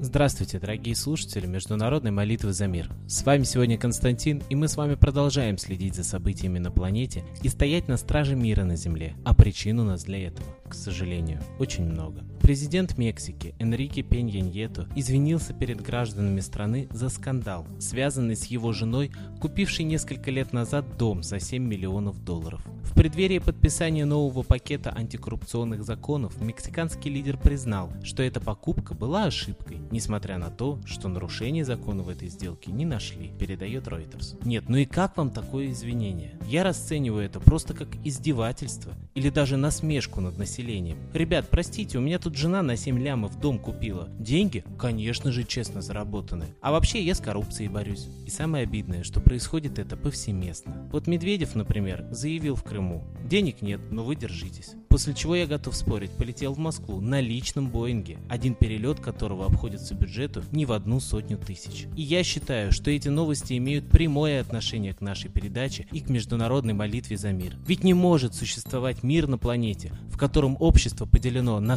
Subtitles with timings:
[0.00, 2.90] Здравствуйте, дорогие слушатели Международной молитвы за мир.
[3.06, 7.50] С вами сегодня Константин, и мы с вами продолжаем следить за событиями на планете и
[7.50, 9.14] стоять на страже мира на Земле.
[9.26, 12.24] А причин у нас для этого, к сожалению, очень много.
[12.46, 19.10] Президент Мексики Энрике Пенья Ньето извинился перед гражданами страны за скандал, связанный с его женой,
[19.40, 22.60] купившей несколько лет назад дом за 7 миллионов долларов.
[22.84, 29.78] В преддверии подписания нового пакета антикоррупционных законов мексиканский лидер признал, что эта покупка была ошибкой,
[29.90, 34.40] несмотря на то, что нарушений закона в этой сделке не нашли, передает Reuters.
[34.46, 36.38] Нет, ну и как вам такое извинение?
[36.46, 40.98] Я расцениваю это просто как издевательство или даже насмешку над населением.
[41.12, 44.08] Ребят, простите, у меня тут жена на 7 лямов дом купила.
[44.18, 44.64] Деньги?
[44.78, 46.54] Конечно же, честно заработанные.
[46.60, 48.08] А вообще я с коррупцией борюсь.
[48.26, 50.88] И самое обидное, что происходит это повсеместно.
[50.92, 53.04] Вот Медведев, например, заявил в Крыму.
[53.24, 54.74] Денег нет, но вы держитесь.
[54.88, 59.94] После чего я готов спорить, полетел в Москву на личном Боинге, один перелет которого обходится
[59.94, 61.86] бюджету не в одну сотню тысяч.
[61.96, 66.72] И я считаю, что эти новости имеют прямое отношение к нашей передаче и к международной
[66.72, 67.56] молитве за мир.
[67.66, 71.76] Ведь не может существовать мир на планете, в котором общество поделено на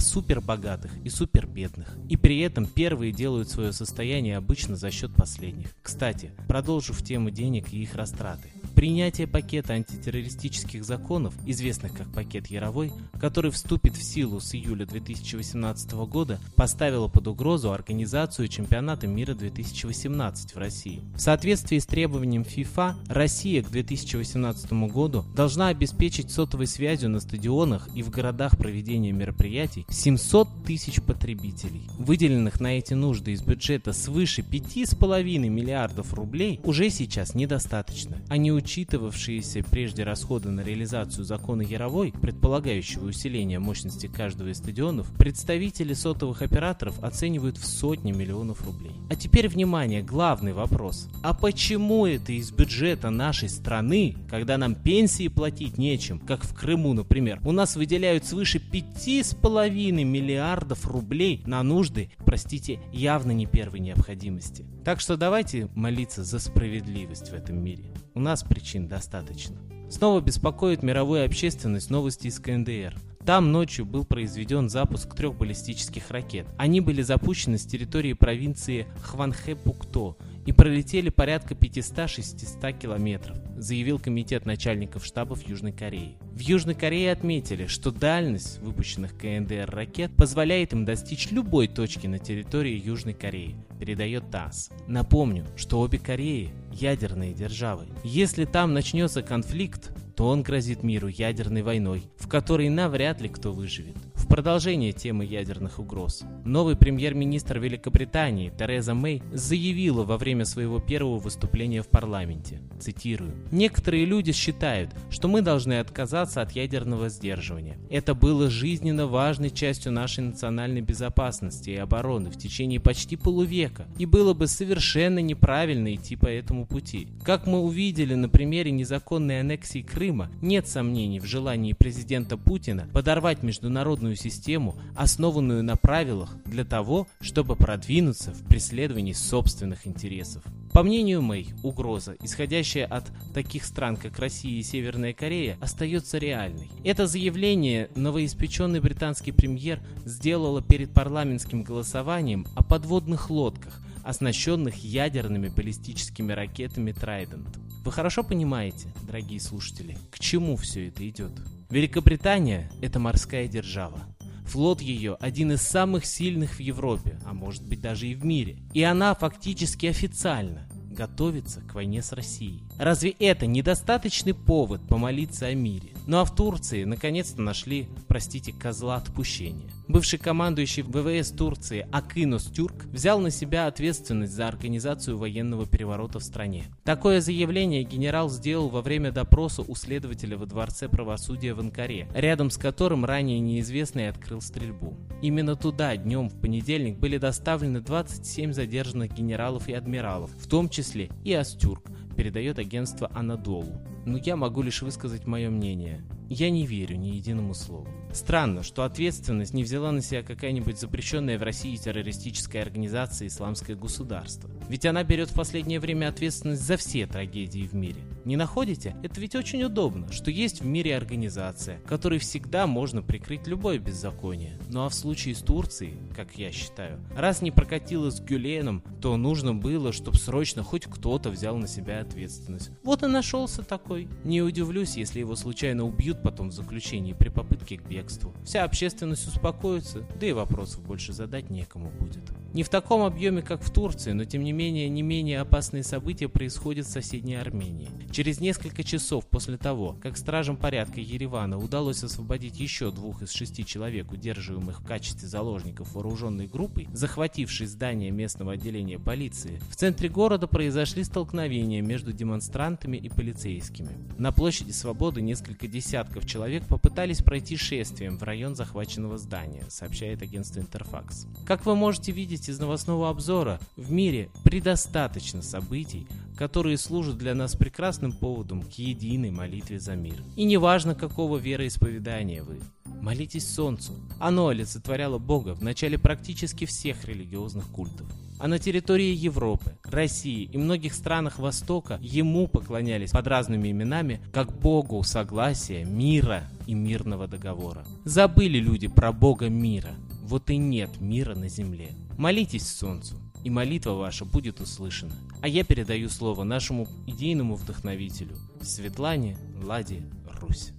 [0.49, 1.95] супербогатых и супербедных.
[2.09, 5.75] И при этом первые делают свое состояние обычно за счет последних.
[5.81, 8.49] Кстати, продолжу в тему денег и их растраты.
[8.79, 15.91] Принятие пакета антитеррористических законов, известных как пакет Яровой, который вступит в силу с июля 2018
[16.07, 21.01] года, поставило под угрозу организацию чемпионата мира 2018 в России.
[21.13, 27.89] В соответствии с требованием ФИФА, Россия к 2018 году должна обеспечить сотовой связью на стадионах
[27.95, 31.81] и в городах проведения мероприятий 700 тысяч потребителей.
[31.97, 38.21] Выделенных на эти нужды из бюджета свыше 5,5 миллиардов рублей уже сейчас недостаточно.
[38.29, 45.93] Они учитывавшиеся прежде расходы на реализацию закона Яровой, предполагающего усиление мощности каждого из стадионов, представители
[45.93, 48.91] сотовых операторов оценивают в сотни миллионов рублей.
[49.09, 51.09] А теперь внимание, главный вопрос.
[51.23, 56.93] А почему это из бюджета нашей страны, когда нам пенсии платить нечем, как в Крыму,
[56.93, 64.63] например, у нас выделяют свыше 5,5 миллиардов рублей на нужды, простите, явно не первой необходимости.
[64.85, 67.85] Так что давайте молиться за справедливость в этом мире.
[68.19, 69.55] У нас причин достаточно.
[69.89, 72.93] Снова беспокоит мировую общественность новости из КНДР.
[73.29, 76.47] Там ночью был произведен запуск трех баллистических ракет.
[76.57, 80.15] Они были запущены с территории провинции Хванхэ-Пукто
[80.47, 86.17] и пролетели порядка 500-600 километров, заявил комитет начальников штабов Южной Кореи.
[86.31, 92.17] В Южной Корее отметили, что дальность выпущенных КНДР ракет позволяет им достичь любой точки на
[92.17, 94.71] территории Южной Кореи, передает ТАСС.
[94.87, 97.85] Напомню, что обе Кореи ядерные державы.
[98.03, 103.53] Если там начнется конфликт, то он грозит миру ядерной войной, в которой навряд ли кто
[103.53, 103.95] выживет
[104.29, 106.23] продолжение темы ядерных угроз.
[106.45, 114.05] Новый премьер-министр Великобритании Тереза Мэй заявила во время своего первого выступления в парламенте, цитирую, «Некоторые
[114.05, 117.77] люди считают, что мы должны отказаться от ядерного сдерживания.
[117.89, 124.05] Это было жизненно важной частью нашей национальной безопасности и обороны в течение почти полувека, и
[124.05, 127.07] было бы совершенно неправильно идти по этому пути.
[127.23, 133.41] Как мы увидели на примере незаконной аннексии Крыма, нет сомнений в желании президента Путина подорвать
[133.41, 140.43] международную систему, основанную на правилах для того, чтобы продвинуться в преследовании собственных интересов.
[140.73, 146.69] По мнению Мэй, угроза, исходящая от таких стран, как Россия и Северная Корея, остается реальной.
[146.83, 156.31] Это заявление новоиспеченный британский премьер сделала перед парламентским голосованием о подводных лодках, оснащенных ядерными баллистическими
[156.33, 157.47] ракетами Trident.
[157.83, 161.31] Вы хорошо понимаете, дорогие слушатели, к чему все это идет?
[161.69, 164.01] Великобритания– это морская держава.
[164.47, 168.57] Флот ее один из самых сильных в Европе, а может быть даже и в мире.
[168.73, 172.63] И она фактически официально готовится к войне с Россией.
[172.77, 175.91] Разве это недостаточный повод помолиться о мире?
[176.09, 179.69] Ну а в Турции наконец-то нашли, простите, козла отпущения.
[179.87, 186.23] Бывший командующий ВВС Турции Акинос Тюрк взял на себя ответственность за организацию военного переворота в
[186.23, 186.63] стране.
[186.83, 192.49] Такое заявление генерал сделал во время допроса у следователя во Дворце правосудия в Анкаре, рядом
[192.49, 194.97] с которым ранее неизвестный открыл стрельбу.
[195.21, 201.11] Именно туда днем в понедельник были доставлены 27 задержанных генералов и адмиралов, в том числе
[201.23, 201.83] и Астюрк,
[202.17, 203.79] передает агентство Анадолу.
[204.05, 206.01] Но я могу лишь высказать мое мнение.
[206.29, 207.87] Я не верю ни единому слову.
[208.13, 214.49] Странно, что ответственность не взяла на себя какая-нибудь запрещенная в России террористическая организация «Исламское государство».
[214.69, 218.01] Ведь она берет в последнее время ответственность за все трагедии в мире.
[218.25, 218.95] Не находите?
[219.03, 224.57] Это ведь очень удобно, что есть в мире организация, которой всегда можно прикрыть любое беззаконие.
[224.69, 229.15] Ну а в случае с Турцией, как я считаю, раз не прокатило с Гюленом, то
[229.17, 232.71] нужно было, чтобы срочно хоть кто-то взял на себя ответственность.
[232.83, 234.07] Вот и нашелся такой.
[234.23, 238.33] Не удивлюсь, если его случайно убьют потом в заключении при попытке к бегству.
[238.43, 242.23] Вся общественность успокоится, да и вопросов больше задать некому будет.
[242.53, 246.27] Не в таком объеме, как в Турции, но тем не менее не менее опасные события
[246.27, 247.89] происходят в соседней Армении.
[248.11, 253.63] Через несколько часов после того, как стражам порядка Еревана удалось освободить еще двух из шести
[253.63, 260.47] человек, удерживаемых в качестве заложников вооруженной группой, захватившей здание местного отделения полиции, в центре города
[260.47, 263.89] произошли столкновения между демонстрантами и полицейскими.
[264.17, 270.59] На площади Свободы несколько десятков человек попытались пройти шествием в район захваченного здания, сообщает агентство
[270.59, 271.27] Интерфакс.
[271.45, 276.07] Как вы можете видеть, видеть из новостного обзора, в мире предостаточно событий,
[276.37, 280.15] которые служат для нас прекрасным поводом к единой молитве за мир.
[280.37, 282.59] И неважно, какого вероисповедания вы.
[283.01, 283.93] Молитесь Солнцу.
[284.19, 288.07] Оно олицетворяло Бога в начале практически всех религиозных культов.
[288.39, 294.57] А на территории Европы, России и многих странах Востока ему поклонялись под разными именами, как
[294.59, 297.85] Богу согласия, мира и мирного договора.
[298.05, 299.91] Забыли люди про Бога мира.
[300.23, 301.89] Вот и нет мира на земле.
[302.19, 305.13] Молитесь Солнцу, и молитва ваша будет услышана.
[305.41, 310.01] А я передаю слово нашему идейному вдохновителю Светлане Ладе
[310.41, 310.73] Русь.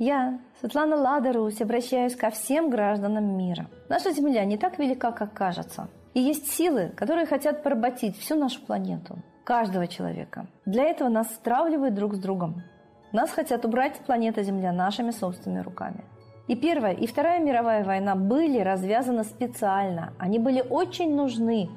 [0.00, 3.70] Я, Светлана Лада Русь, обращаюсь ко всем гражданам мира.
[3.88, 5.88] Наша Земля не так велика, как кажется.
[6.14, 10.48] И есть силы, которые хотят поработить всю нашу планету, каждого человека.
[10.66, 12.64] Для этого нас стравливают друг с другом.
[13.12, 16.04] Нас хотят убрать с планеты Земля нашими собственными руками.
[16.46, 20.12] И Первая, и Вторая мировая война были развязаны специально.
[20.18, 21.70] Они были очень нужны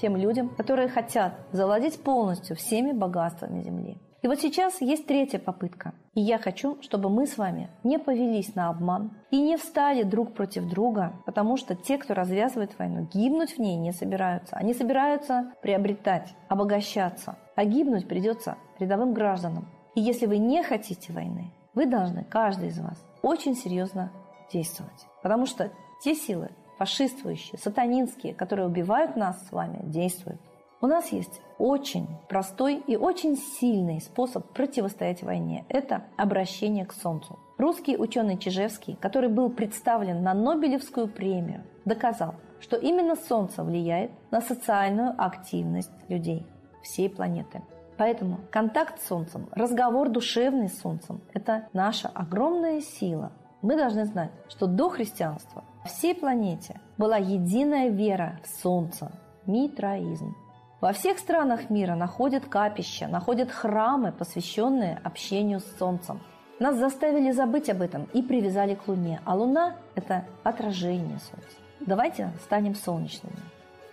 [0.00, 3.98] тем людям, которые хотят завладеть полностью всеми богатствами Земли.
[4.22, 5.94] И вот сейчас есть третья попытка.
[6.14, 10.34] И я хочу, чтобы мы с вами не повелись на обман и не встали друг
[10.34, 14.56] против друга, потому что те, кто развязывает войну, гибнуть в ней не собираются.
[14.56, 17.38] Они собираются приобретать, обогащаться.
[17.56, 19.68] А гибнуть придется рядовым гражданам.
[19.94, 24.12] И если вы не хотите войны, вы должны, каждый из вас, очень серьезно
[24.52, 25.06] действовать.
[25.22, 25.70] Потому что
[26.02, 30.40] те силы, фашистующие, сатанинские, которые убивают нас с вами, действуют.
[30.80, 35.66] У нас есть очень простой и очень сильный способ противостоять войне.
[35.68, 37.38] Это обращение к Солнцу.
[37.58, 44.40] Русский ученый Чижевский, который был представлен на Нобелевскую премию, доказал, что именно Солнце влияет на
[44.40, 46.46] социальную активность людей
[46.82, 47.60] всей планеты.
[48.00, 53.30] Поэтому контакт с Солнцем, разговор душевный с Солнцем– это наша огромная сила.
[53.60, 59.12] Мы должны знать, что до христианства всей планете была единая вера в Солнце–
[59.46, 60.34] митраизм.
[60.80, 66.22] Во всех странах мира находят капища, находят храмы, посвященные общению с Солнцем.
[66.58, 71.58] Нас заставили забыть об этом и привязали к Луне, а Луна– это отражение Солнца.
[71.80, 73.36] Давайте станем солнечными.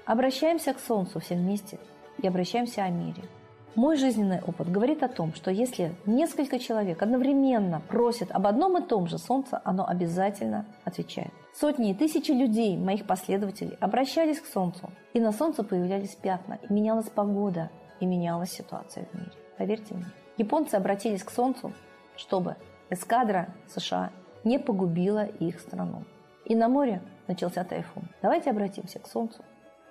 [0.06, 1.77] Обращаемся к Солнцу все вместе
[2.19, 3.24] и обращаемся о мире–
[3.75, 8.86] мой жизненный опыт говорит о том, что если несколько человек одновременно просят об одном и
[8.86, 11.31] том же Солнце, оно обязательно отвечает.
[11.54, 16.74] Сотни и тысячи людей, моих последователей, обращались к Солнцу, и на Солнце появлялись пятна, и
[16.74, 17.69] менялась погода,
[18.00, 19.31] и менялась ситуация в мире.
[19.57, 20.06] Поверьте мне.
[20.38, 21.74] Японцы обратились к Солнцу,
[22.16, 22.56] чтобы
[22.90, 24.12] эскадра США
[24.44, 26.04] не погубила их страну.
[26.45, 28.07] И на море начался тайфун.
[28.21, 29.44] Давайте обратимся к Солнцу,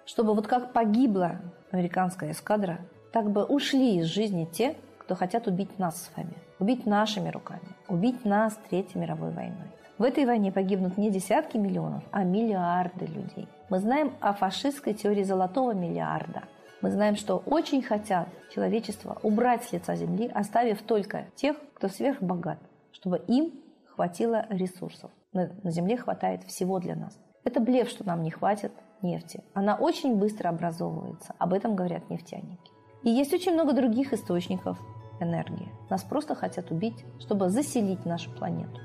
[0.07, 1.41] чтобы вот как погибла
[1.71, 2.79] американская эскадра,
[3.17, 7.67] так бы ушли из жизни те, кто хотят убить нас с вами, убить нашими руками,
[7.89, 9.73] убить нас Третьей мировой войной.
[9.97, 13.49] В этой войне погибнут не десятки миллионов, а миллиарды людей.
[13.71, 16.43] Мы знаем о фашистской теории золотого миллиарда.
[16.83, 22.59] Мы знаем, что очень хотят человечество убрать с лица земли, оставив только тех, кто сверхбогат,
[22.93, 23.51] чтобы им
[23.95, 25.11] хватило ресурсов.
[25.33, 27.19] На земле хватает всего для нас.
[27.45, 29.43] Это блеф, что нам не хватит нефти.
[29.55, 31.35] Она очень быстро образовывается.
[31.39, 32.76] Об этом говорят нефтяники.
[33.07, 34.77] И есть очень много других источников
[35.21, 35.69] энергии.
[35.89, 38.81] Нас просто хотят убить, чтобы заселить нашу планету.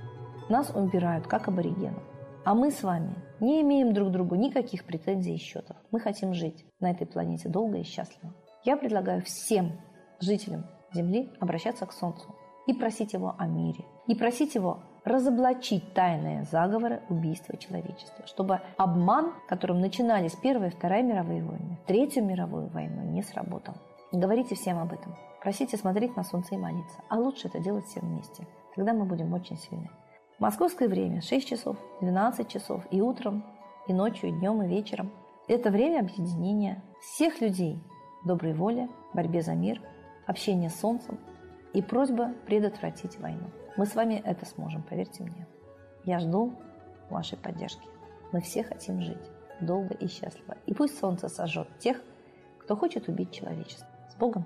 [0.47, 2.03] Нас убирают, как аборигенов.
[2.45, 5.75] А мы с вами не имеем друг другу никаких претензий и счетов.
[5.89, 8.35] Мы хотим жить на этой планете долго и счастливо.
[8.63, 9.71] Я предлагаю всем
[10.19, 12.35] жителям Земли обращаться к Солнцу
[12.67, 19.33] и просить его о мире, и просить его разоблачить тайные заговоры убийства человечества, чтобы обман,
[19.47, 23.73] которым начинались Первая и Вторая мировые войны, Третью мировую войну, не сработал.
[24.11, 25.15] Говорите всем об этом.
[25.41, 26.97] Просите смотреть на солнце и молиться.
[27.07, 28.45] А лучше это делать все вместе.
[28.75, 29.89] Тогда мы будем очень сильны.
[30.37, 33.43] Московское время 6 часов, 12 часов и утром,
[33.87, 35.11] и ночью, и днем, и вечером.
[35.47, 37.81] Это время объединения всех людей
[38.25, 39.81] доброй воли, борьбе за мир,
[40.27, 41.19] общения с солнцем
[41.73, 43.49] и просьба предотвратить войну.
[43.77, 45.47] Мы с вами это сможем, поверьте мне.
[46.03, 46.53] Я жду
[47.09, 47.87] вашей поддержки.
[48.31, 50.57] Мы все хотим жить долго и счастливо.
[50.65, 52.01] И пусть солнце сожжет тех,
[52.59, 53.87] кто хочет убить человечество.
[54.21, 54.45] Богом!